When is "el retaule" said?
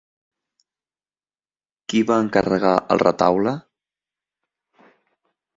2.97-3.55